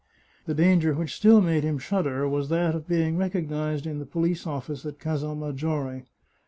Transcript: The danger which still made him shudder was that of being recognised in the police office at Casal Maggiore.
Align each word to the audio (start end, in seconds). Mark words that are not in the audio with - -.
The 0.47 0.55
danger 0.55 0.95
which 0.95 1.13
still 1.15 1.41
made 1.41 1.63
him 1.63 1.77
shudder 1.77 2.27
was 2.27 2.49
that 2.49 2.73
of 2.73 2.87
being 2.87 3.17
recognised 3.17 3.85
in 3.85 3.99
the 3.99 4.05
police 4.07 4.47
office 4.47 4.83
at 4.83 4.97
Casal 4.97 5.35
Maggiore. 5.35 6.05